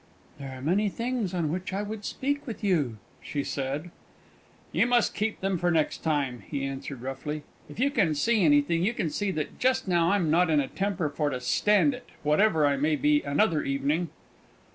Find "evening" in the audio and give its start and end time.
13.61-14.09